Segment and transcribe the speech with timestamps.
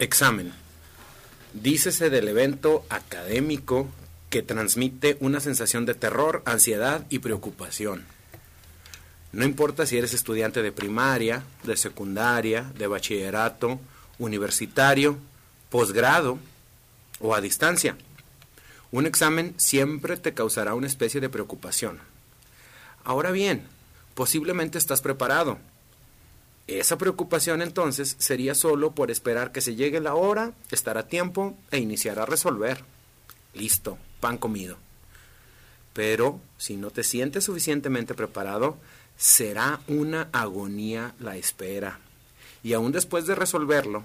[0.00, 0.52] Examen.
[1.52, 3.86] Dícese del evento académico
[4.28, 8.04] que transmite una sensación de terror, ansiedad y preocupación.
[9.30, 13.78] No importa si eres estudiante de primaria, de secundaria, de bachillerato,
[14.18, 15.16] universitario,
[15.70, 16.40] posgrado
[17.20, 17.96] o a distancia.
[18.90, 22.00] Un examen siempre te causará una especie de preocupación.
[23.04, 23.62] Ahora bien,
[24.16, 25.58] posiblemente estás preparado,
[26.66, 31.56] esa preocupación entonces sería solo por esperar que se llegue la hora, estar a tiempo
[31.70, 32.84] e iniciar a resolver.
[33.52, 34.76] Listo, pan comido.
[35.92, 38.78] Pero si no te sientes suficientemente preparado,
[39.16, 42.00] será una agonía la espera.
[42.62, 44.04] Y aún después de resolverlo,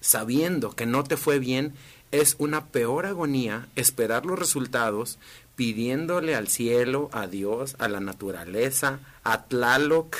[0.00, 1.74] sabiendo que no te fue bien,
[2.12, 5.18] es una peor agonía esperar los resultados
[5.56, 10.16] pidiéndole al cielo, a Dios, a la naturaleza, a Tlaloc,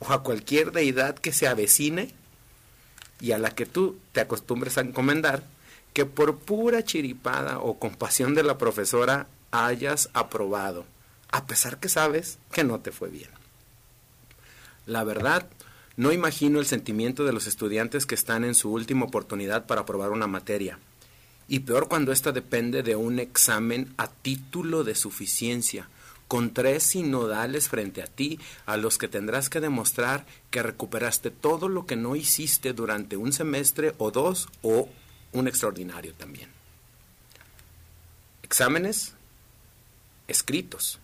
[0.00, 2.12] o a cualquier deidad que se avecine
[3.20, 5.44] y a la que tú te acostumbres a encomendar,
[5.92, 10.84] que por pura chiripada o compasión de la profesora hayas aprobado,
[11.30, 13.30] a pesar que sabes que no te fue bien.
[14.86, 15.48] La verdad,
[15.96, 20.10] no imagino el sentimiento de los estudiantes que están en su última oportunidad para aprobar
[20.10, 20.78] una materia.
[21.46, 25.88] Y peor cuando ésta depende de un examen a título de suficiencia,
[26.30, 31.68] con tres sinodales frente a ti, a los que tendrás que demostrar que recuperaste todo
[31.68, 34.88] lo que no hiciste durante un semestre o dos o
[35.32, 36.48] un extraordinario también.
[38.44, 39.14] Exámenes
[40.28, 41.00] escritos,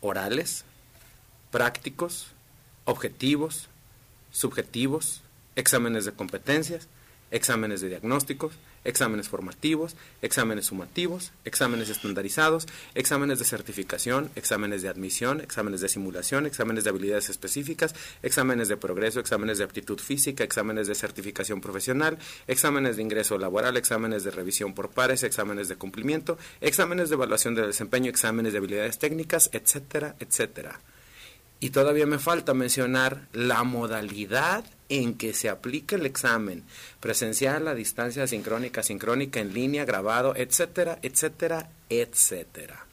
[0.00, 0.64] orales,
[1.50, 2.28] prácticos,
[2.86, 3.68] objetivos,
[4.30, 5.20] subjetivos,
[5.54, 6.88] exámenes de competencias,
[7.30, 15.40] exámenes de diagnósticos, exámenes formativos, exámenes sumativos, exámenes estandarizados, exámenes de certificación, exámenes de admisión,
[15.40, 20.86] exámenes de simulación, exámenes de habilidades específicas, exámenes de progreso, exámenes de aptitud física, exámenes
[20.86, 26.38] de certificación profesional, exámenes de ingreso laboral, exámenes de revisión por pares, exámenes de cumplimiento,
[26.60, 30.80] exámenes de evaluación de desempeño, exámenes de habilidades técnicas, etcétera, etcétera.
[31.60, 36.64] Y todavía me falta mencionar la modalidad en que se aplica el examen,
[37.00, 42.86] presencial, a distancia, sincrónica, sincrónica, en línea, grabado, etcétera, etcétera, etcétera.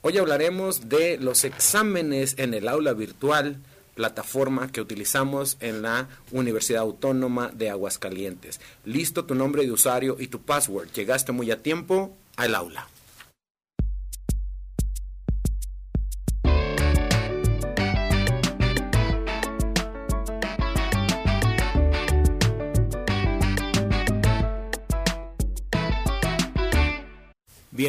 [0.00, 3.58] Hoy hablaremos de los exámenes en el aula virtual,
[3.94, 8.60] plataforma que utilizamos en la Universidad Autónoma de Aguascalientes.
[8.84, 10.88] Listo tu nombre de usuario y tu password.
[10.92, 12.88] Llegaste muy a tiempo al aula.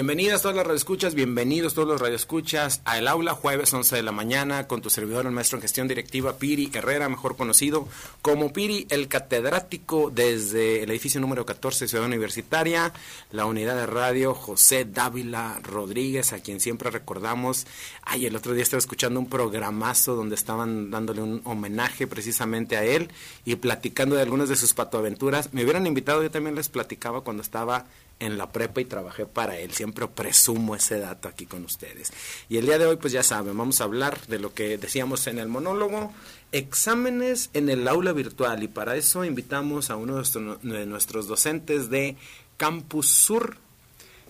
[0.03, 4.11] Bienvenidas todas las radioescuchas, bienvenidos todos los radioescuchas a El Aula, jueves 11 de la
[4.11, 7.87] mañana, con tu servidor, el maestro en gestión directiva, Piri Herrera, mejor conocido
[8.21, 12.91] como Piri, el catedrático desde el edificio número 14, Ciudad Universitaria,
[13.31, 17.65] la unidad de radio José Dávila Rodríguez, a quien siempre recordamos.
[18.01, 22.83] Ay, el otro día estaba escuchando un programazo donde estaban dándole un homenaje precisamente a
[22.83, 23.07] él
[23.45, 25.53] y platicando de algunas de sus patoaventuras.
[25.53, 27.85] Me hubieran invitado, yo también les platicaba cuando estaba
[28.25, 29.71] en la prepa y trabajé para él.
[29.71, 32.11] Siempre presumo ese dato aquí con ustedes.
[32.49, 35.27] Y el día de hoy, pues ya saben, vamos a hablar de lo que decíamos
[35.27, 36.13] en el monólogo,
[36.51, 38.63] exámenes en el aula virtual.
[38.63, 42.15] Y para eso invitamos a uno de nuestros docentes de
[42.57, 43.57] Campus Sur,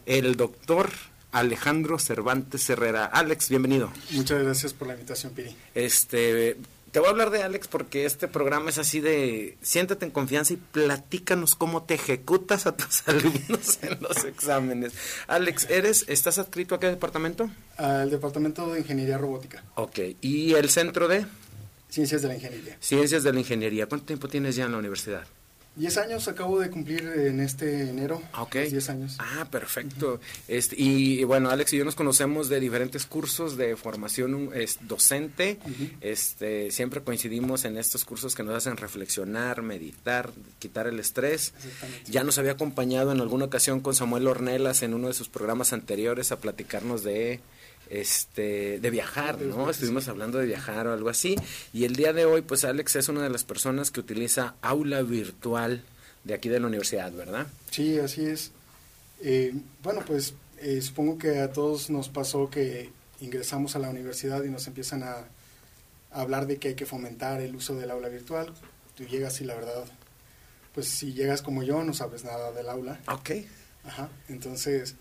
[0.05, 0.89] el doctor
[1.31, 3.05] Alejandro Cervantes Herrera.
[3.05, 3.91] Alex, bienvenido.
[4.11, 5.55] Muchas gracias por la invitación, Piri.
[5.73, 6.57] Este,
[6.93, 10.53] te voy a hablar de Alex porque este programa es así de siéntate en confianza
[10.53, 14.93] y platícanos cómo te ejecutas a tus alumnos en los exámenes.
[15.25, 17.49] Alex, ¿eres, estás adscrito a qué departamento?
[17.77, 19.63] Al departamento de Ingeniería Robótica.
[19.73, 21.25] Ok, ¿y el centro de?
[21.89, 22.77] Ciencias de la Ingeniería.
[22.79, 23.87] Ciencias de la Ingeniería.
[23.87, 25.25] ¿Cuánto tiempo tienes ya en la universidad?
[25.75, 28.21] Diez años acabo de cumplir en este enero.
[28.31, 28.55] Ah, ok.
[28.57, 29.15] Diez años.
[29.17, 30.19] Ah, perfecto.
[30.47, 35.57] este, y bueno, Alex y yo nos conocemos de diferentes cursos de formación es, docente.
[36.01, 40.29] este, siempre coincidimos en estos cursos que nos hacen reflexionar, meditar,
[40.59, 41.53] quitar el estrés.
[42.05, 45.73] Ya nos había acompañado en alguna ocasión con Samuel Ornelas en uno de sus programas
[45.73, 47.39] anteriores a platicarnos de
[47.93, 49.69] este de viajar, ¿no?
[49.69, 51.35] Estuvimos hablando de viajar o algo así.
[51.73, 55.01] Y el día de hoy, pues Alex es una de las personas que utiliza aula
[55.01, 55.83] virtual
[56.23, 57.47] de aquí de la universidad, ¿verdad?
[57.69, 58.51] Sí, así es.
[59.21, 59.53] Eh,
[59.83, 62.89] bueno, pues eh, supongo que a todos nos pasó que
[63.21, 65.27] ingresamos a la universidad y nos empiezan a,
[66.11, 68.53] hablar de que hay que fomentar el uso del aula virtual.
[68.95, 69.83] Tú llegas y la verdad,
[70.73, 72.99] pues si llegas como yo, no sabes nada del aula.
[73.07, 73.31] Ok.
[73.85, 74.95] Ajá, entonces...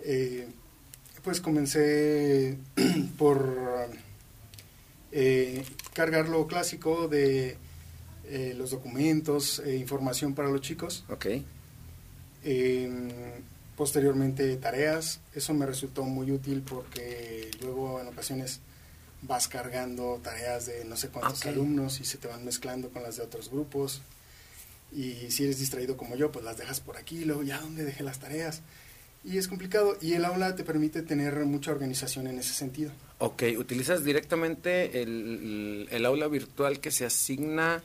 [0.00, 0.46] Eh,
[1.26, 2.56] pues comencé
[3.18, 3.90] por
[5.10, 7.56] eh, cargar lo clásico de
[8.28, 11.04] eh, los documentos, eh, información para los chicos.
[11.08, 11.26] Ok.
[12.44, 13.10] Em,
[13.76, 18.60] posteriormente tareas, eso me resultó muy útil porque luego en ocasiones
[19.22, 23.16] vas cargando tareas de no sé cuántos alumnos y se te van mezclando con las
[23.16, 24.00] de otros grupos.
[24.92, 28.04] Y si eres distraído como yo, pues las dejas por aquí, luego ya dónde dejé
[28.04, 28.62] las tareas.
[29.26, 32.92] Y es complicado y el aula te permite tener mucha organización en ese sentido.
[33.18, 37.82] Ok, utilizas directamente el, el aula virtual que se asigna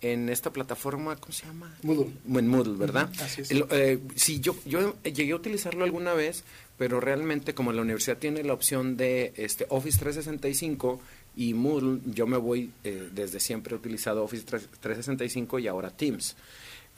[0.00, 1.76] en esta plataforma, ¿cómo se llama?
[1.82, 2.12] Moodle.
[2.38, 3.10] En Moodle, ¿verdad?
[3.20, 3.50] Así es.
[3.50, 6.44] El- eh, sí, yo, yo llegué a utilizarlo alguna vez,
[6.78, 11.00] pero realmente como la universidad tiene la opción de este Office 365
[11.36, 15.90] y Moodle, yo me voy, eh, desde siempre he utilizado Office 3- 365 y ahora
[15.90, 16.36] Teams.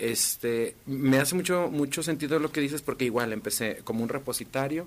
[0.00, 4.86] Este, me hace mucho, mucho sentido lo que dices porque igual empecé como un repositorio,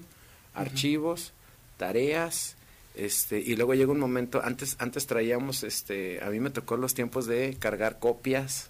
[0.56, 1.34] archivos,
[1.78, 2.56] tareas,
[2.96, 6.94] este, y luego llega un momento, antes, antes traíamos, este, a mí me tocó los
[6.96, 8.70] tiempos de cargar copias,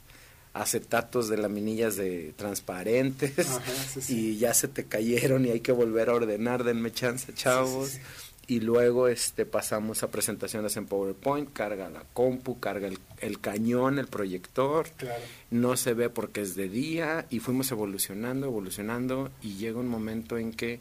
[0.53, 3.61] acetatos de laminillas de transparentes, Ajá,
[3.93, 4.15] sí, sí.
[4.31, 7.89] y ya se te cayeron y hay que volver a ordenar, denme chance, chavos.
[7.91, 7.99] sí.
[8.45, 13.99] Y luego este pasamos a presentaciones en PowerPoint, carga la compu, carga el, el cañón,
[13.99, 15.21] el proyector, Claro.
[15.49, 20.37] no se ve porque es de día y fuimos evolucionando, evolucionando y llega un momento
[20.37, 20.79] en que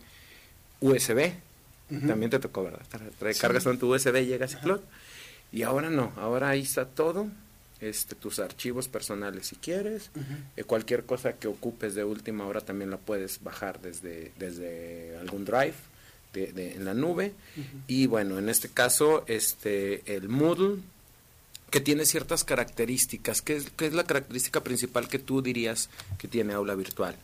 [0.80, 1.32] USB,
[2.06, 2.80] también te tocó, ¿verdad?
[2.90, 3.40] Tra- tra- Sí.
[3.40, 4.82] Cargas con tu USB, llegas y.
[5.52, 7.26] Y ahora no, ahora ahí está todo,
[7.80, 10.10] este, tus archivos personales si quieres,
[10.56, 15.44] eh, cualquier cosa que ocupes de última hora también la puedes bajar desde, desde algún
[15.44, 15.74] drive
[16.32, 17.32] de, de- en la nube.
[17.56, 17.66] Ujú.
[17.86, 20.80] Y bueno, en este caso, este, el Moodle,
[21.70, 23.40] que tiene ciertas características.
[23.42, 25.88] ¿Qué es, qué es la característica principal que tú dirías
[26.18, 27.16] que tiene aula virtual?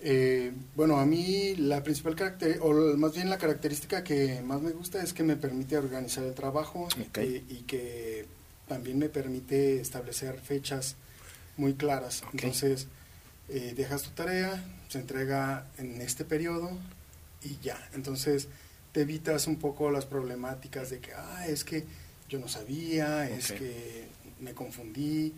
[0.00, 4.70] Eh, bueno, a mí la principal característica, o más bien la característica que más me
[4.72, 7.18] gusta es que me permite organizar el trabajo Ok.
[7.22, 8.26] y, y que
[8.68, 10.96] también me permite establecer fechas
[11.56, 12.22] muy claras.
[12.24, 12.34] Ok.
[12.34, 12.88] Entonces,
[13.48, 16.70] eh, dejas tu tarea, se entrega en este periodo
[17.46, 17.78] y ya.
[17.94, 18.48] Entonces,
[18.92, 21.84] te evitas un poco las problemáticas de que, ah, es que
[22.28, 24.06] yo no sabía, es que
[24.40, 25.32] me confundí.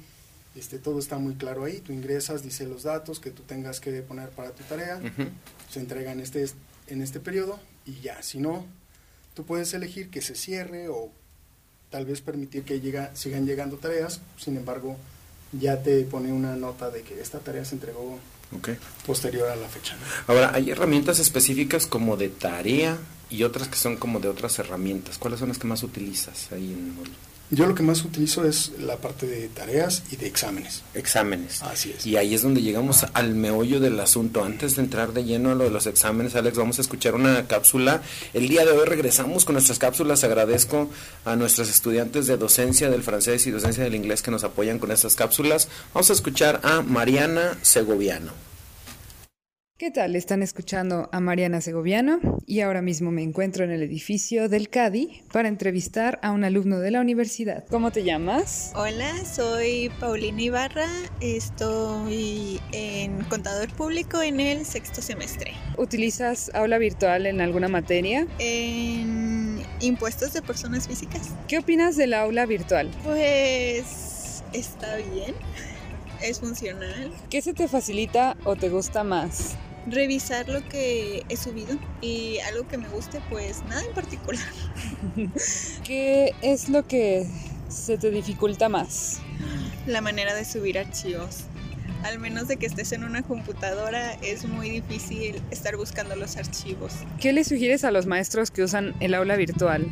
[0.55, 4.02] Este, todo está muy claro ahí, tú ingresas, dice los datos que tú tengas que
[4.02, 5.00] poner para tu tarea,
[5.70, 6.46] se entrega en este,
[6.88, 8.66] en este periodo y ya, si no,
[9.34, 11.12] tú puedes elegir que se cierre o
[11.90, 14.96] tal vez permitir que llega, sigan llegando tareas, sin embargo,
[15.52, 18.19] ya te pone una nota de que esta tarea se entregó
[19.06, 19.94] Posterior a la fecha.
[19.94, 20.34] ¿no?
[20.34, 22.98] Ahora, hay herramientas específicas como de tarea
[23.30, 25.18] y otras que son como de otras herramientas.
[25.18, 27.12] ¿Cuáles son las que más utilizas ahí en Moodle?
[27.50, 30.82] Yo lo que más utilizo es la parte de tareas y de exámenes.
[30.92, 31.62] Exámenes.
[31.62, 32.06] Así es.
[32.06, 34.44] Y ahí es donde llegamos al meollo del asunto.
[34.44, 37.46] Antes de entrar de lleno a lo de los exámenes, Alex, vamos a escuchar una
[37.46, 38.02] cápsula.
[38.34, 40.24] El día de hoy regresamos con nuestras cápsulas.
[40.24, 40.90] Agradezco
[41.24, 44.90] a nuestros estudiantes de docencia del francés y docencia del inglés que nos apoyan con
[44.90, 45.68] estas cápsulas.
[45.94, 48.48] Vamos a escuchar a Mariana Segoviano.
[49.78, 50.16] ¿Qué tal?
[50.16, 55.22] Están escuchando a Mariana Segoviano y ahora mismo me encuentro en el edificio del CADI
[55.32, 57.64] para entrevistar a un alumno de la universidad.
[57.70, 58.72] ¿Cómo te llamas?
[58.75, 60.88] Hola, soy Paulina Ibarra,
[61.20, 65.52] estoy en contador público en el sexto semestre.
[65.76, 68.26] ¿Utilizas aula virtual en alguna materia?
[68.40, 72.90] En impuestos de personas físicas, ¿Qué opinas del aula virtual?
[73.04, 75.36] pues está bien,
[76.20, 77.12] es funcional.
[77.31, 79.56] ¿Qué se te facilita o te gusta más?
[79.90, 84.42] Revisar lo que he subido y algo que me guste, pues nada en particular.
[85.84, 87.26] ¿Qué es lo que
[87.68, 89.20] se te dificulta más?
[89.86, 91.44] La manera de subir archivos.
[92.04, 96.92] Al menos de que estés en una computadora, es muy difícil estar buscando los archivos.
[97.20, 99.86] ¿Qué le sugieres a los maestros que usan el aula virtual?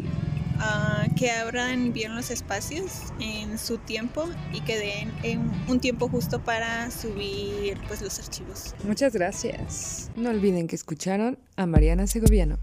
[0.58, 6.08] Ah, que abran bien los espacios en su tiempo y que den en un tiempo
[6.08, 8.74] justo para subir pues los archivos.
[8.84, 10.10] Muchas gracias.
[10.16, 12.58] No olviden que escucharon a Mariana Segoviano.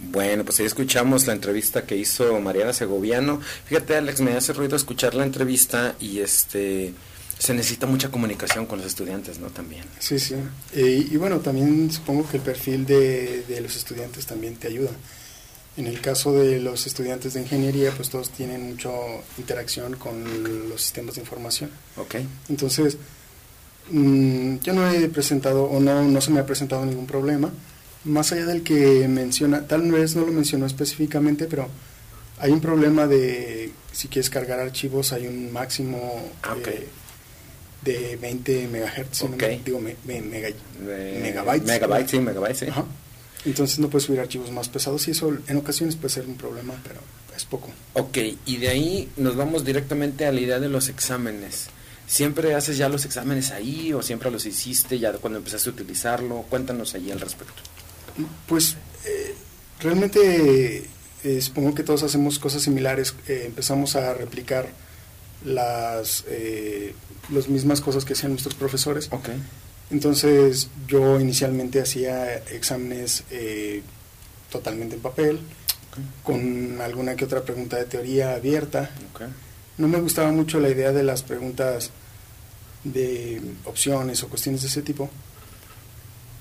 [0.00, 3.40] Bueno, pues ahí escuchamos la entrevista que hizo Mariana Segoviano.
[3.66, 6.94] Fíjate, Alex, me hace ruido escuchar la entrevista y este
[7.38, 9.48] se necesita mucha comunicación con los estudiantes, ¿no?
[9.48, 9.84] También.
[9.98, 10.34] Sí, sí.
[10.74, 14.90] Eh, y bueno, también supongo que el perfil de, de los estudiantes también te ayuda.
[15.76, 18.90] En el caso de los estudiantes de ingeniería, pues todos tienen mucha
[19.38, 21.70] interacción con los sistemas de información.
[21.96, 22.16] Ok.
[22.48, 22.98] Entonces,
[23.90, 27.52] mm, yo no he presentado o no, no se me ha presentado ningún problema.
[28.04, 31.68] Más allá del que menciona, tal vez no lo mencionó específicamente, pero
[32.38, 35.98] hay un problema de si quieres cargar archivos, hay un máximo
[36.42, 36.88] Ah, eh,
[37.82, 39.42] de 20 megahertz, si no Ok.
[39.42, 40.48] me- digo me- me- mega-
[40.80, 41.66] Megabytes.
[41.66, 42.66] Megabytes, sí, megabytes, sí.
[42.66, 42.84] Ajá.
[43.44, 46.74] Entonces no puedes subir archivos más pesados y eso en ocasiones puede ser un problema,
[46.82, 47.00] pero
[47.36, 47.68] es poco.
[47.94, 51.68] Ok, y de ahí nos vamos directamente a la idea de los exámenes.
[52.06, 56.42] ¿Siempre haces ya los exámenes ahí o siempre los hiciste ya cuando empezaste a utilizarlo?
[56.48, 57.62] Cuéntanos allí al respecto.
[58.46, 59.34] Pues eh,
[59.80, 60.88] realmente
[61.24, 63.14] eh, supongo que todos hacemos cosas similares.
[63.28, 64.68] Eh, empezamos a replicar
[65.44, 66.24] las,
[67.30, 69.10] las mismas cosas que hacían nuestros profesores.
[69.90, 73.24] Entonces yo inicialmente hacía exámenes
[74.50, 75.40] totalmente en papel,
[76.22, 78.90] con alguna que otra pregunta de teoría abierta.
[79.14, 79.28] Okay.
[79.78, 81.90] No me gustaba mucho la idea de las preguntas
[82.84, 85.10] de opciones o cuestiones de ese tipo.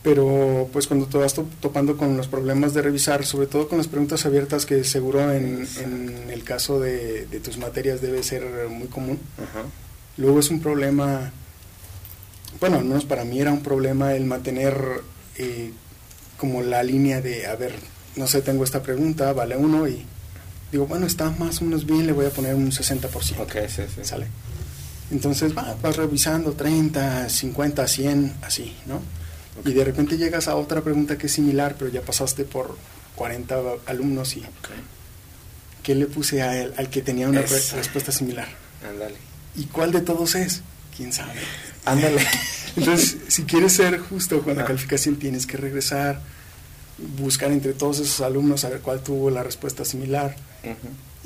[0.07, 3.89] Pero pues cuando te vas topando con los problemas de revisar, sobre todo con las
[3.89, 8.87] preguntas abiertas, que seguro en, en el caso de, de, tus materias debe ser muy
[8.87, 9.19] común,
[10.15, 11.33] luego es un problema,
[12.61, 14.77] bueno, al menos para mí era un problema el mantener
[15.35, 15.73] eh,
[16.37, 17.73] como la línea de, a ver,
[18.15, 20.05] no sé, tengo esta pregunta, vale uno y
[20.71, 23.41] digo, bueno, está más o menos bien, le voy a poner un 60%.
[23.41, 24.01] Ok, sí, sí.
[24.03, 24.27] ¿Sale?
[25.11, 29.01] Entonces va, vas revisando 30, 50, 100, así, ¿no?
[29.65, 32.77] Y de repente llegas a otra pregunta que es similar, pero ya pasaste por
[33.15, 33.55] 40
[33.87, 34.43] alumnos y...
[35.83, 38.47] ¿Qué le puse a él, al que tenía una respuesta similar?
[38.87, 39.15] Ándale.
[39.55, 40.61] ¿Y cuál de todos es?
[40.95, 41.31] ¿Quién sabe?
[41.85, 42.21] Ándale.
[42.75, 46.21] Entonces, si quieres ser justo con la calificación, tienes que regresar,
[47.17, 50.35] buscar entre todos esos alumnos, a ver cuál tuvo la respuesta similar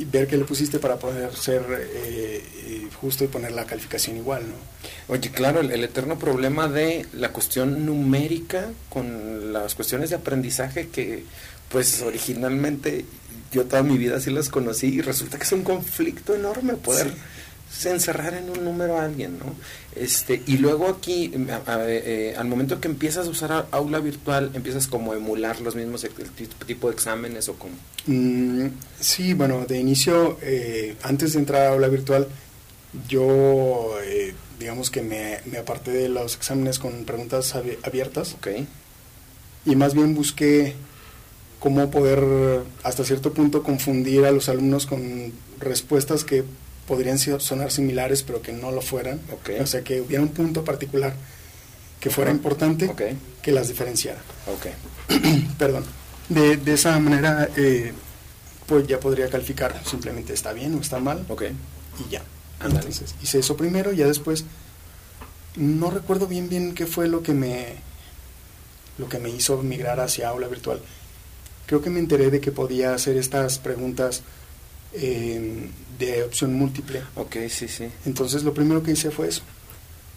[0.01, 4.17] y ver qué le pusiste para poder ser eh, eh, justo y poner la calificación
[4.17, 4.55] igual, ¿no?
[5.13, 10.88] Oye, claro, el, el, eterno problema de la cuestión numérica con las cuestiones de aprendizaje
[10.88, 11.24] que,
[11.70, 13.05] pues, originalmente
[13.51, 17.10] yo toda mi vida sí las conocí y resulta que es un conflicto enorme poder...
[17.10, 17.15] Sí
[17.83, 19.55] encerrar en un número a alguien, ¿no?
[19.95, 25.13] Este, y luego aquí, eh, al momento que empiezas a usar aula virtual, empiezas como
[25.13, 26.05] a emular los mismos
[26.65, 27.73] tipo de exámenes o como...
[28.05, 28.67] Mm,
[28.99, 32.27] sí, bueno, de inicio, eh, antes de entrar a aula virtual,
[33.07, 38.35] yo, eh, digamos que me, me, aparté de los exámenes con preguntas abiertas.
[38.35, 38.47] Ok.
[39.65, 40.75] Y más bien busqué
[41.59, 46.43] cómo poder, hasta cierto punto, confundir a los alumnos con respuestas que
[46.88, 49.19] podrían sonar similares, pero que no lo fueran.
[49.61, 51.13] O sea, que hubiera un punto particular
[52.00, 52.91] que fuera importante
[53.41, 54.19] que las diferenciara.
[55.57, 55.85] Perdón.
[56.29, 57.93] De, de, esa manera, eh,
[58.65, 61.25] pues ya podría calificar simplemente está bien o está mal.
[62.00, 62.23] Y ya.
[62.63, 64.45] Entonces, hice eso primero, y ya después.
[65.55, 67.75] No recuerdo bien bien qué fue lo que me
[68.97, 70.81] lo que me hizo migrar hacia aula virtual.
[71.65, 74.21] Creo que me enteré de que podía hacer estas preguntas
[74.93, 75.69] eh,
[76.00, 77.01] de opción múltiple.
[77.15, 77.88] Ok, sí, sí.
[78.05, 79.43] Entonces lo primero que hice fue eso.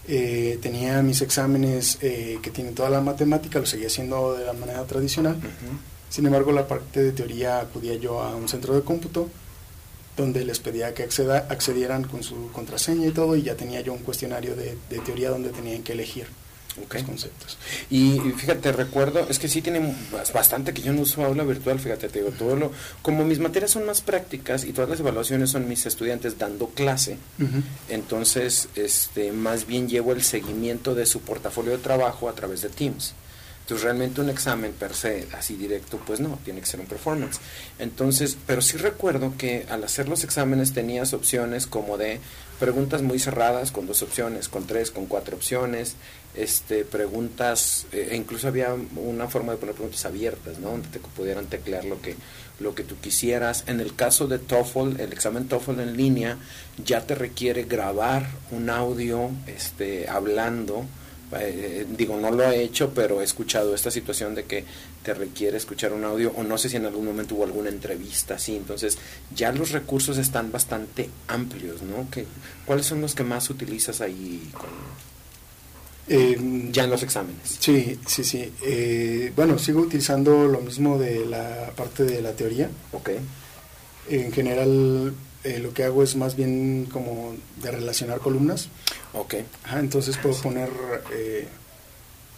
[0.06, 4.52] Eh, tenía mis exámenes eh, que tienen toda la matemática, lo seguía haciendo de la
[4.52, 5.36] manera tradicional.
[6.10, 9.28] Sin embargo, la parte de teoría acudía yo a un centro de cómputo
[10.16, 13.92] donde les pedía que acceda, accedieran con su contraseña y todo, y ya tenía yo
[13.92, 16.26] un cuestionario de, de teoría donde tenían que elegir
[16.82, 17.02] okay.
[17.02, 17.58] conceptos.
[17.90, 19.94] Y, fíjate, recuerdo, es que sí tiene
[20.32, 23.70] bastante que yo no uso aula virtual, fíjate, te digo, todo lo, como mis materias
[23.70, 27.18] son más prácticas y todas las evaluaciones son mis estudiantes dando clase,
[27.88, 32.68] entonces, este, más bien llevo el seguimiento de su portafolio de trabajo a través de
[32.68, 33.14] Teams.
[33.64, 37.40] Entonces realmente un examen per se, así directo, pues no, tiene que ser un performance.
[37.78, 42.20] Entonces, pero sí recuerdo que al hacer los exámenes tenías opciones como de
[42.60, 45.96] preguntas muy cerradas con dos opciones, con tres, con cuatro opciones,
[46.34, 50.72] este, preguntas, eh, e incluso había una forma de poner preguntas abiertas, ¿no?
[50.72, 52.16] Donde te pudieran teclear lo que,
[52.60, 53.64] lo que tú quisieras.
[53.66, 56.36] En el caso de TOEFL, el examen TOEFL en línea
[56.84, 60.84] ya te requiere grabar un audio este, hablando.
[61.32, 64.64] Eh, digo, no lo he hecho, pero he escuchado esta situación de que
[65.02, 68.34] te requiere escuchar un audio, o no sé si en algún momento hubo alguna entrevista
[68.34, 68.56] así.
[68.56, 68.98] Entonces,
[69.34, 72.08] ya los recursos están bastante amplios, ¿no?
[72.10, 72.26] ¿Qué,
[72.66, 74.70] ¿Cuáles son los que más utilizas ahí con,
[76.06, 77.56] eh, ya en los exámenes.
[77.58, 78.52] Sí, sí, sí.
[78.62, 82.68] Eh, bueno, sigo utilizando lo mismo de la parte de la teoría.
[82.92, 83.10] Ok.
[84.10, 85.14] En general,
[85.44, 88.68] eh, lo que hago es más bien como de relacionar columnas.
[89.12, 89.34] Ok.
[89.64, 90.70] Ajá, entonces puedo poner
[91.12, 91.46] eh,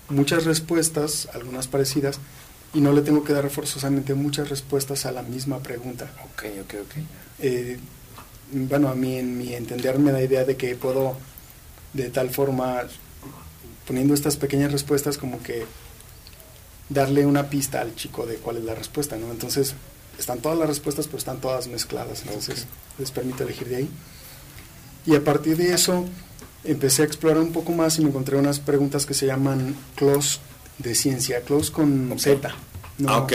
[0.08, 2.18] muchas respuestas, algunas parecidas,
[2.74, 6.10] y no le tengo que dar forzosamente muchas respuestas a la misma pregunta.
[6.24, 6.94] Ok, ok, ok.
[7.38, 7.78] Eh,
[8.52, 11.16] bueno, a mí en mi entender me da idea de que puedo
[11.92, 12.82] de tal forma
[13.86, 15.64] poniendo estas pequeñas respuestas como que
[16.88, 19.30] darle una pista al chico de cuál es la respuesta, ¿no?
[19.30, 19.74] Entonces,
[20.18, 22.66] están todas las respuestas, pero están todas mezcladas, entonces
[22.98, 23.90] les permite elegir de ahí.
[25.06, 26.04] Y a partir de eso,
[26.64, 30.38] empecé a explorar un poco más y me encontré unas preguntas que se llaman close
[30.78, 32.54] de ciencia, close con Z.
[33.06, 33.32] ah, ok.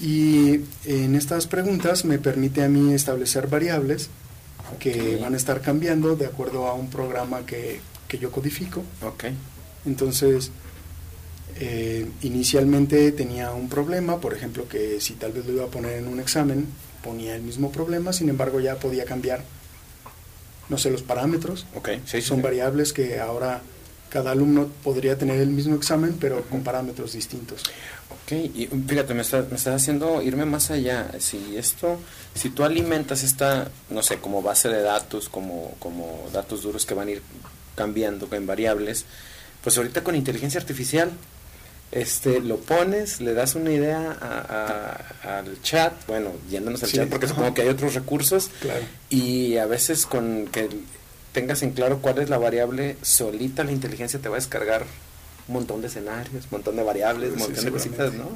[0.00, 4.10] Y en estas preguntas me permite a mí establecer variables
[4.78, 8.84] que van a estar cambiando de acuerdo a un programa que, que yo codifico.
[9.02, 9.24] Ok.
[9.86, 10.52] Entonces,
[11.56, 15.92] eh, inicialmente tenía un problema, por ejemplo, que si tal vez lo iba a poner
[15.98, 16.66] en un examen,
[17.02, 19.42] ponía el mismo problema, sin embargo ya podía cambiar,
[20.68, 21.66] no sé, los parámetros.
[21.74, 22.42] Ok, sí, Son sí.
[22.42, 23.62] variables que ahora
[24.10, 27.62] cada alumno podría tener el mismo examen, pero con parámetros distintos.
[28.10, 31.10] Ok, y fíjate, me está, me está haciendo irme más allá.
[31.18, 31.98] Si esto,
[32.34, 36.94] si tú alimentas esta, no sé, como base de datos, como, como datos duros que
[36.94, 37.22] van a ir
[37.74, 39.04] cambiando en variables,
[39.62, 41.10] pues ahorita con inteligencia artificial,
[41.92, 44.98] este, lo pones, le das una idea a-
[45.32, 48.80] a- al chat, bueno, yéndonos al Sí, chat porque supongo que hay otros recursos, Claro.
[49.10, 50.68] y a veces con que
[51.32, 54.84] tengas en claro cuál es la variable, solita la inteligencia te va a descargar
[55.46, 58.12] un montón de escenarios, un montón de variables, un Sí, montón de cositas.
[58.12, 58.28] ¿no?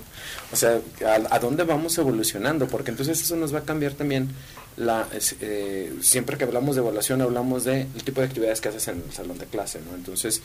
[0.50, 2.66] O sea, ¿a, a dónde vamos evolucionando?
[2.68, 4.30] Porque entonces eso nos va a cambiar también
[4.78, 5.06] la
[5.42, 9.02] eh, siempre que hablamos de evaluación hablamos de el tipo de actividades que haces en
[9.06, 9.94] el salón de clase, ¿no?
[9.94, 10.40] Entonces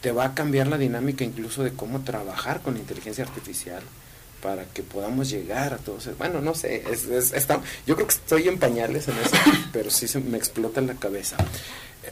[0.00, 3.82] te va a cambiar la dinámica incluso de cómo trabajar con la inteligencia artificial
[4.42, 6.08] para que podamos llegar a todos.
[6.16, 9.36] Bueno, no sé, es, es- está- yo creo que estoy en pañales en eso,
[9.72, 11.36] pero sí se me explota en la cabeza.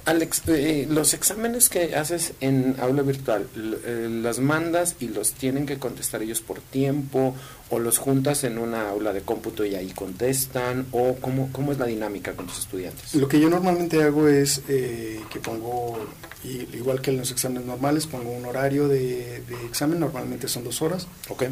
[0.04, 5.66] Alex, eh, los exámenes que haces en aula virtual, eh, ¿las mandas y los tienen
[5.66, 7.34] que contestar ellos por tiempo
[7.70, 10.86] o los juntas en una aula de cómputo y ahí contestan?
[10.92, 13.14] ¿O cómo, cómo es la dinámica con tus estudiantes?
[13.14, 15.98] Lo que yo normalmente hago es eh, que pongo,
[16.44, 20.82] igual que en los exámenes normales, pongo un horario de, de examen, normalmente son dos
[20.82, 21.44] horas, Ok,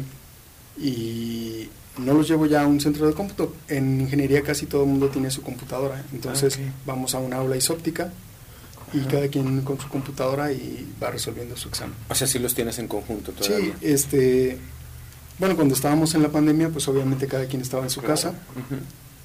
[0.77, 3.53] y no los llevo ya a un centro de cómputo.
[3.67, 7.55] En ingeniería casi todo el mundo tiene su computadora, entonces Ah, vamos a una aula
[7.55, 8.11] isóptica
[8.95, 9.09] y Ajá.
[9.09, 11.95] cada quien con su computadora y va resolviendo su examen.
[12.09, 13.73] o sea, sí los tienes en conjunto todavía.
[13.79, 14.57] Sí, este,
[15.39, 18.15] bueno, cuando estábamos en la pandemia, pues obviamente cada quien estaba en su Claro.
[18.15, 18.33] casa.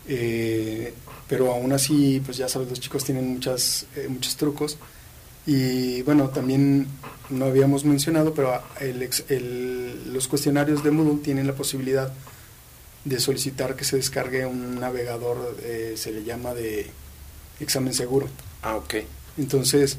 [0.08, 0.92] Eh,
[1.28, 4.76] pero aún así, pues ya sabes, los chicos tienen muchas, eh, muchos trucos.
[5.46, 6.86] Y bueno, también
[7.30, 12.12] no habíamos mencionado, pero el ex- el- los cuestionarios de Moodle tienen la posibilidad
[13.04, 16.90] de solicitar que se descargue un navegador, eh, se le llama de
[17.60, 18.26] examen seguro.
[18.62, 18.94] Ah, ok.
[19.40, 19.96] Entonces,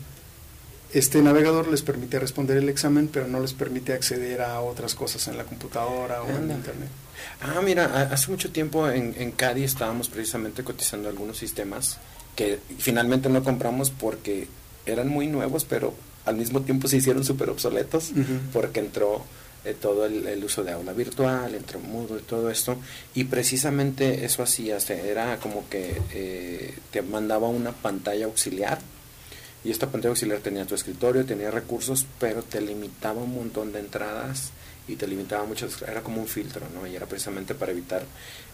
[0.93, 5.27] este navegador les permite responder el examen, pero no les permite acceder a otras cosas
[5.27, 6.53] en la computadora o en Anda.
[6.55, 6.89] internet.
[7.41, 11.97] Ah, mira, ha- hace mucho tiempo en, en CADI estábamos precisamente cotizando algunos sistemas
[12.35, 14.47] que finalmente no compramos porque
[14.85, 15.93] eran muy nuevos, pero
[16.25, 18.11] al mismo tiempo se hicieron súper obsoletos
[18.53, 19.23] porque entró
[19.65, 22.75] eh, todo el, el uso de aula virtual, entró Moodle y todo esto,
[23.13, 28.79] y precisamente eso hacía, era como que eh, te mandaba una pantalla auxiliar,
[29.63, 33.79] y esta pantalla auxiliar tenía tu escritorio, tenía recursos, pero te limitaba un montón de
[33.79, 34.51] entradas
[34.87, 36.87] y te limitaba muchas, era como un filtro, ¿no?
[36.87, 38.03] Y era precisamente para evitar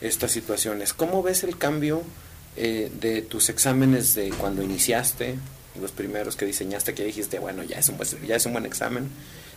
[0.02, 0.94] estas situaciones.
[0.94, 2.02] ¿Cómo ves el cambio
[2.58, 5.36] eh, de tus exámenes de cuando iniciaste,
[5.80, 9.10] los primeros que diseñaste, que dijiste, bueno, ya es un ya es un buen examen,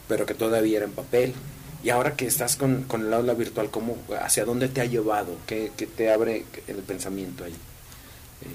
[0.06, 1.34] pero que todavía era en papel?
[1.82, 5.36] Y ahora que estás con, con el aula virtual, ¿cómo, ¿hacia dónde te ha llevado?
[5.46, 7.54] ¿Qué, qué te abre el pensamiento ahí?
[8.42, 8.46] Eh,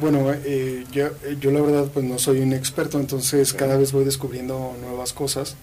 [0.00, 1.08] Bueno, eh, yo,
[1.40, 5.56] yo la verdad pues no soy un experto, entonces cada vez voy descubriendo nuevas cosas.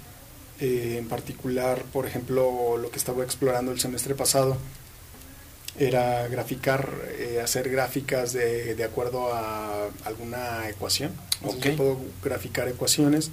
[0.59, 4.57] Eh, en particular, por ejemplo, lo que estaba explorando el semestre pasado
[5.77, 11.11] era graficar, eh, hacer gráficas de, de acuerdo a alguna ecuación.
[11.41, 13.31] Entonces, yo puedo graficar ecuaciones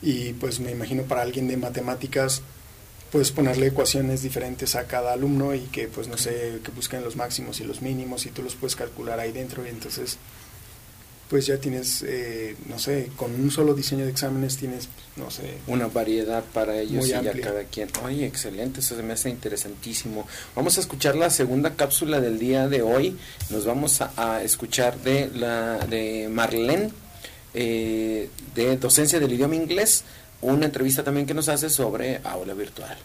[0.00, 2.42] y pues me imagino para alguien de matemáticas
[3.16, 7.16] puedes ponerle ecuaciones diferentes a cada alumno y que pues no sé, que busquen los
[7.16, 10.18] máximos y los mínimos y tú los puedes calcular ahí dentro y entonces
[11.30, 15.54] pues ya tienes, eh, no sé, con un solo diseño de exámenes tienes, no sé,
[15.66, 17.42] una variedad para ellos y amplia.
[17.42, 17.88] cada quien.
[18.04, 20.28] Oye, excelente, eso se me hace interesantísimo.
[20.54, 23.16] Vamos a escuchar la segunda cápsula del día de hoy.
[23.48, 26.90] Nos vamos a, a escuchar de la de Marlene
[27.58, 30.04] eh, de docencia del idioma inglés,
[30.40, 32.96] una entrevista también que nos hace sobre aula virtual.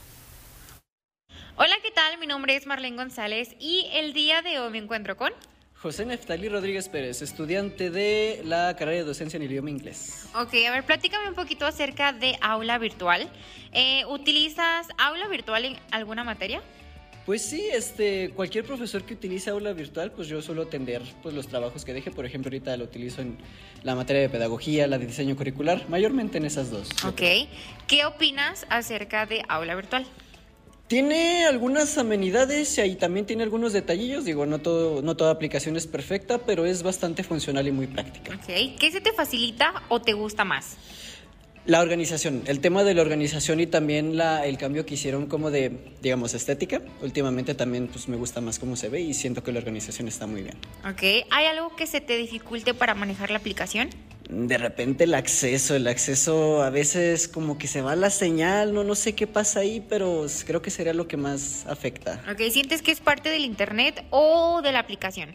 [1.55, 2.17] Hola, ¿qué tal?
[2.17, 5.31] Mi nombre es Marlene González y el día de hoy me encuentro con...
[5.81, 10.27] José Neftalí Rodríguez Pérez, estudiante de la carrera de docencia en idioma inglés.
[10.35, 13.27] Ok, a ver, platícame un poquito acerca de aula virtual.
[13.71, 16.61] Eh, ¿Utilizas aula virtual en alguna materia?
[17.31, 21.47] Pues sí, este, cualquier profesor que utilice aula virtual, pues yo suelo atender pues, los
[21.47, 22.11] trabajos que deje.
[22.11, 23.37] Por ejemplo, ahorita lo utilizo en
[23.83, 26.89] la materia de pedagogía, la de diseño curricular, mayormente en esas dos.
[27.07, 27.21] Ok.
[27.87, 30.05] ¿Qué opinas acerca de aula virtual?
[30.87, 34.25] Tiene algunas amenidades y ahí también tiene algunos detallillos.
[34.25, 38.35] Digo, no, todo, no toda aplicación es perfecta, pero es bastante funcional y muy práctica.
[38.35, 38.77] Ok.
[38.77, 40.75] ¿Qué se te facilita o te gusta más?
[41.65, 45.51] La organización, el tema de la organización y también la, el cambio que hicieron como
[45.51, 46.81] de, digamos, estética.
[47.03, 50.25] Últimamente también pues me gusta más cómo se ve y siento que la organización está
[50.25, 50.57] muy bien.
[50.89, 53.89] Ok, ¿hay algo que se te dificulte para manejar la aplicación?
[54.27, 58.83] De repente el acceso, el acceso a veces como que se va la señal, no,
[58.83, 62.23] no sé qué pasa ahí, pero creo que sería lo que más afecta.
[62.31, 65.31] Ok, ¿sientes que es parte del internet o de la aplicación?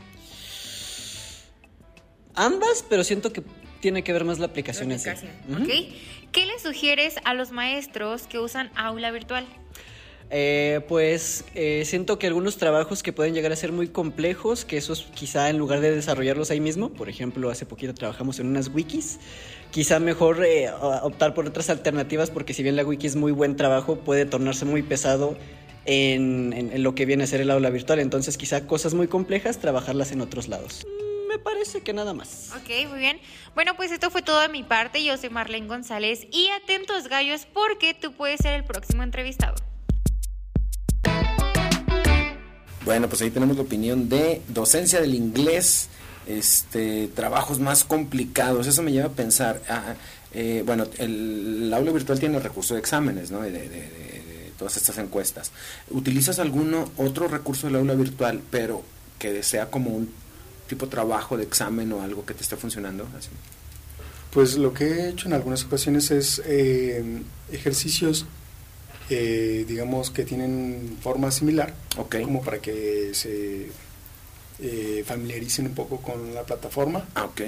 [2.34, 3.42] Ambas, pero siento que
[3.86, 5.62] tiene que ver más la aplicación, La aplicación, Ujú.
[5.62, 5.68] ok.
[6.32, 9.46] ¿Qué le sugieres a los maestros que usan aula virtual?
[10.28, 14.76] Eh, pues eh, siento que algunos trabajos que pueden llegar a ser muy complejos, que
[14.76, 18.66] esos quizá en lugar de desarrollarlos ahí mismo, por ejemplo, hace poquito trabajamos en unas
[18.74, 19.20] wikis,
[19.70, 20.68] quizá mejor eh,
[21.02, 24.64] optar por otras alternativas porque si bien la wiki es muy buen trabajo, puede tornarse
[24.64, 25.38] muy pesado
[25.84, 29.06] en, en- en lo que viene a ser el aula virtual, entonces quizá cosas muy
[29.06, 30.84] complejas, trabajarlas en otros lados.
[31.36, 32.50] Me parece que nada más.
[32.56, 33.18] Ok, muy bien.
[33.54, 35.04] Bueno, pues esto fue todo de mi parte.
[35.04, 39.54] Yo soy Marlene González y atentos gallos porque tú puedes ser el próximo entrevistado.
[42.86, 45.90] Bueno, pues ahí tenemos la opinión de docencia del inglés,
[46.26, 48.66] este, trabajos más complicados.
[48.66, 49.94] Eso me lleva a pensar, ah,
[50.32, 53.42] eh, bueno, el, el aula virtual tiene el recurso de exámenes, ¿no?
[53.42, 55.52] De, de- de- de todas estas encuestas.
[55.90, 58.82] ¿Utilizas alguno otro recurso del aula virtual, pero
[59.18, 60.10] que sea como un
[60.68, 63.06] tipo trabajo de examen o algo que te esté funcionando?
[63.18, 63.28] Así.
[64.32, 68.26] Pues lo que he hecho en algunas ocasiones es eh, ejercicios,
[69.08, 71.74] eh, digamos, que tienen forma similar,
[72.22, 73.68] como para que se
[74.58, 77.06] eh, familiaricen un poco con la plataforma.
[77.14, 77.42] Ah, ok.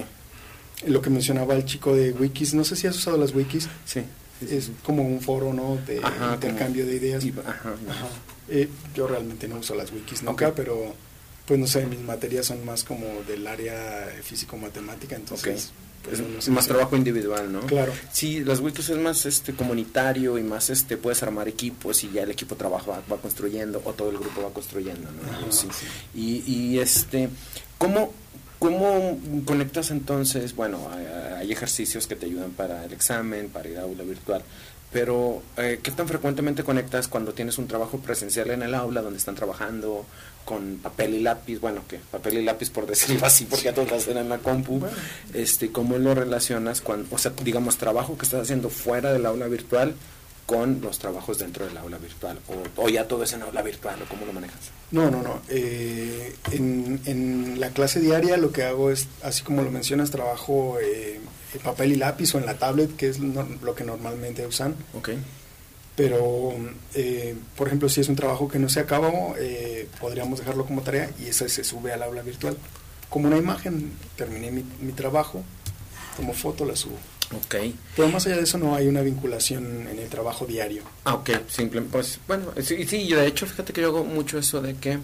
[0.87, 4.03] Lo que mencionaba el chico de Wikis, no sé si has usado las Wikis, Sí.
[4.41, 5.77] sí, sí, es como un foro, ¿no?
[5.87, 7.25] De Ajá, intercambio como- de ideas.
[7.25, 8.07] y- ajá, Ajá.
[8.95, 10.95] Yo realmente no uso las wikis nunca, pero
[11.49, 15.73] pues no sé, mis materias son más como del área físico-matemática, entonces
[16.05, 17.61] pues, es no sé más si- trabajo individual, ¿no?
[17.63, 17.93] Claro.
[18.13, 22.23] Sí, las wikis es más este comunitario y más este puedes armar equipos y ya
[22.23, 25.23] el equipo trabaja va, construyendo o todo el grupo va construyendo, ¿no?
[25.33, 25.67] Ajá, sí.
[25.73, 25.87] sí.
[26.15, 27.31] Y, y este
[27.79, 28.13] ¿cómo
[28.59, 30.55] cómo conectas entonces?
[30.55, 31.07] Bueno, hay,
[31.39, 34.43] hay ejercicios que te ayudan para el examen, para ir a aula virtual.
[34.91, 39.19] Pero, eh, ¿qué tan frecuentemente conectas cuando tienes un trabajo presencial en el aula donde
[39.19, 40.07] están trabajando
[40.49, 41.61] con papel y lápiz?
[41.61, 44.39] Bueno, que papel y lápiz por decirlo así, porque ya todos lo hacen en la
[44.39, 44.79] compu.
[44.79, 44.97] Bueno.
[45.35, 49.47] Este, ¿Cómo lo relacionas cuando, o sea, digamos, trabajo que estás haciendo fuera del aula
[49.47, 49.95] virtual
[50.47, 52.39] con los trabajos dentro del aula virtual?
[52.49, 54.01] ¿O, o ya todo es en aula virtual?
[54.01, 54.71] ¿O cómo lo manejas?
[54.91, 55.43] No, no, no.
[55.51, 60.79] Eh, en, en la clase diaria lo que hago es, así como lo mencionas, trabajo
[60.81, 61.21] eh,
[61.63, 64.77] papel y lápiz o en la tablet, que es lo, lo que normalmente usan.
[64.95, 65.11] Ok.
[65.99, 66.55] Pero,
[66.95, 70.83] eh, por ejemplo, si es un trabajo que no se acabó, eh, podríamos dejarlo como
[70.83, 72.57] tarea y ese se sube al aula virtual.
[73.11, 75.43] Como una imagen, terminé mi, mi trabajo,
[76.17, 76.95] tomo foto, la subo.
[77.35, 77.57] Ok.
[77.97, 80.83] Pero más allá de eso no hay una vinculación en el trabajo diario.
[81.05, 84.39] Ah, ok, simplemente, pues, bueno, sí, sí, yo de hecho, fíjate que yo hago mucho
[84.39, 84.99] eso de que,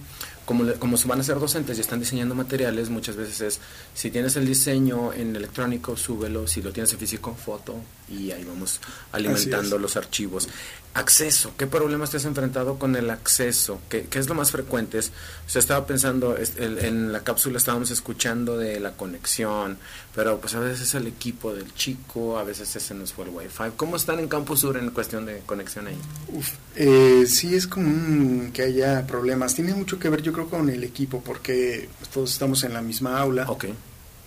[0.47, 3.61] como, le- como se van a ser docentes y están diseñando materiales, muchas veces es,
[3.95, 7.75] si tienes el diseño en electrónico, súbelo, si lo tienes en físico, foto,
[8.09, 8.81] y ahí vamos
[9.13, 10.49] alimentando los archivos.
[10.97, 13.81] Acceso, ¿qué problemas te has enfrentado con el acceso?
[13.89, 14.99] ¿Qué, qué es lo más frecuente?
[14.99, 15.11] Es-
[15.47, 19.77] O sea, estaba pensando, es- el- en la cápsula estábamos escuchando de la conexión,
[20.15, 23.31] pero pues a veces es el equipo del chico, a veces ese nos fue el
[23.33, 23.73] wifi.
[23.77, 25.99] ¿Cómo están en Campus Sur en cuestión de conexión ahí?
[26.29, 29.57] Uf, eh, sí es común que haya problemas.
[29.57, 32.83] Tiene mucho que ver, yo creo, con el equipo, porque pues, todos estamos en la
[32.83, 33.65] misma aula Ok.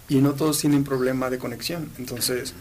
[0.09, 1.89] y no todos tienen problema de conexión.
[1.97, 2.53] Entonces,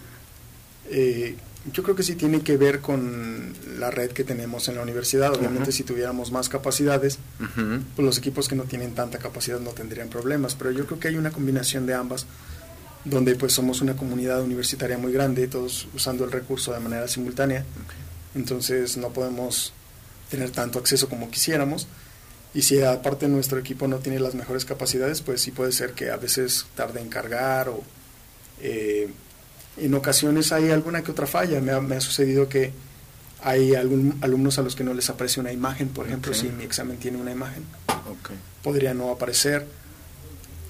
[0.90, 1.37] eh,
[1.72, 5.35] yo creo que sí tiene que ver con la red que tenemos en la universidad.
[5.35, 7.18] Obviamente, si tuviéramos más capacidades,
[7.55, 10.55] pues los equipos que no tienen tanta capacidad no tendrían problemas.
[10.55, 12.27] Pero yo creo que hay una combinación de ambas,
[13.05, 17.64] donde pues somos una comunidad universitaria muy grande, todos usando el recurso de manera simultánea.
[18.37, 19.72] Entonces no podemos
[20.31, 21.88] tener tanto acceso como quisiéramos.
[22.55, 26.11] Y si aparte nuestro equipo no tiene las mejores capacidades, pues sí puede ser que
[26.11, 27.83] a veces tarde en cargar o
[28.61, 29.11] eh,
[29.77, 31.61] en ocasiones hay alguna que otra falla.
[31.61, 32.73] Me ha, me ha sucedido que
[33.43, 36.39] hay algún, alumnos a los que no les aparece una imagen, por ejemplo, Ok.
[36.39, 38.31] si mi examen tiene una imagen, Ok.
[38.62, 39.67] podría no aparecer.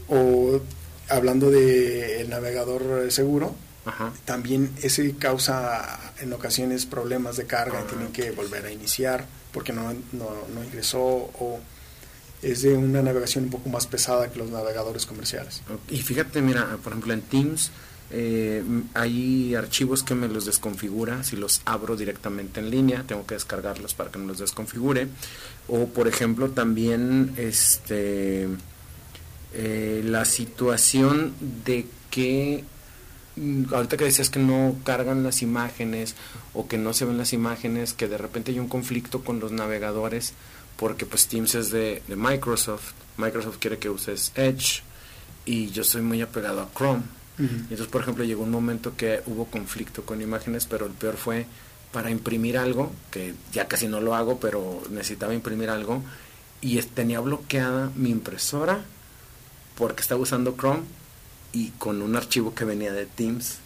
[0.09, 0.61] O
[1.09, 4.13] hablando del navegador eh, seguro, Ajá.
[4.25, 9.25] también ese causa en ocasiones problemas de carga Ah, y tienen que volver a iniciar
[9.53, 11.61] porque no, no, no ingresó o
[12.43, 15.63] es de una navegación un poco más pesada que los navegadores comerciales.
[15.89, 17.71] Y fíjate, mira, por ejemplo, en Teams
[18.11, 18.63] eh,
[18.95, 23.95] hay archivos que me los desconfigura si los abro directamente en línea, tengo que descargarlos
[23.95, 25.09] para que me los desconfigure.
[25.69, 28.49] O, por ejemplo, también este
[29.53, 32.65] eh, la situación de que
[33.37, 36.15] mm, ahorita que decías que no cargan las imágenes
[36.55, 39.53] o que no se ven las imágenes, que de repente hay un conflicto con los
[39.53, 40.35] navegadores
[40.77, 44.83] porque pues Teams es de Microsoft, Microsoft quiere que uses Edge
[45.47, 47.03] y yo soy muy apegado a Chrome.
[47.39, 51.47] Entonces, por ejemplo, llegó un momento que hubo conflicto con imágenes, pero el peor fue
[51.93, 56.03] para imprimir algo, que ya casi no lo hago, pero necesitaba imprimir algo,
[56.61, 58.85] y tenía bloqueada mi impresora
[59.77, 60.83] porque estaba usando Chrome
[61.53, 63.59] y con un archivo que venía de Teams.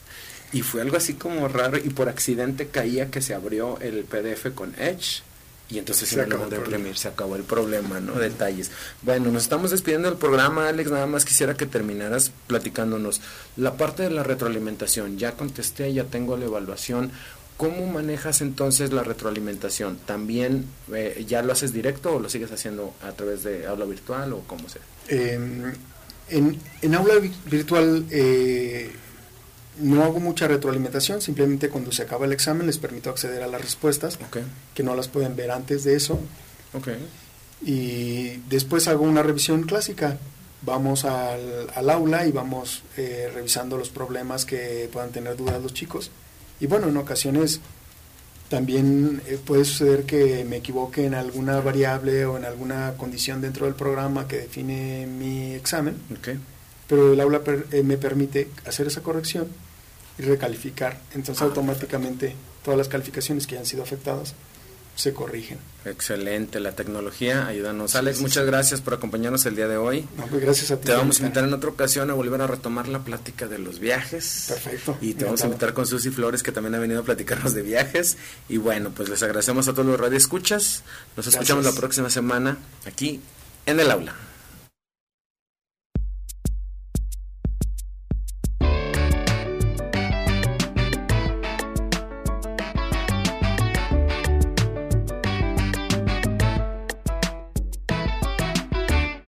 [0.52, 4.52] Y fue algo así como raro y por accidente caía que se abrió el PDF
[4.54, 5.22] con Edge
[5.70, 8.14] y entonces se, acabó de imprimir, se acabó el problema, ¿no?
[8.14, 8.70] Detalles.
[9.02, 13.20] Bueno, nos estamos despidiendo del programa, Alex, nada más quisiera que terminaras platicándonos
[13.56, 15.16] la parte de la retroalimentación.
[15.16, 17.12] Ya contesté, ya tengo la evaluación.
[17.56, 19.98] ¿Cómo manejas entonces la retroalimentación?
[19.98, 24.32] ¿También eh, ya lo haces directo o lo sigues haciendo a través de aula virtual
[24.32, 24.82] o cómo sea?
[25.08, 25.72] Em,
[26.30, 27.14] en, en, aula
[27.46, 28.90] virtual eh,
[29.80, 33.60] no hago mucha retroalimentación, simplemente cuando se acaba el examen les permito acceder a las
[33.60, 34.18] respuestas,
[34.74, 36.20] que no las pueden ver antes de eso.
[37.62, 40.18] Y después hago una revisión clásica.
[40.62, 46.10] Vamos al, aula y vamos eh, revisando los problemas que puedan tener dudas los chicos.
[46.60, 47.60] Y bueno, en ocasiones
[48.50, 53.64] también eh, puede suceder que me equivoque en alguna variable o en alguna condición dentro
[53.66, 55.96] del programa que define mi examen.
[56.86, 57.40] Pero el aula
[57.72, 59.48] eh, me permite hacer esa corrección
[60.20, 61.00] y recalificar.
[61.14, 64.34] Entonces automáticamente todas las calificaciones que hayan sido afectadas
[64.94, 65.58] se corrigen.
[65.86, 67.94] Excelente, la tecnología, ayúdanos.
[67.94, 70.06] Alex, muchas gracias por acompañarnos el día de hoy.
[70.28, 70.88] Pues gracias a ti.
[70.88, 73.78] Te vamos a invitar en otra ocasión a volver a retomar la plática de los
[73.78, 74.46] viajes.
[74.48, 74.98] Perfecto.
[75.00, 77.62] Y te vamos a invitar con Susy Flores, que también ha venido a platicarnos de
[77.62, 78.18] viajes.
[78.50, 80.82] Y bueno, pues les agradecemos a todos los radioescuchas.
[81.16, 83.20] Nos escuchamos la próxima semana aquí
[83.64, 84.29] en el aula.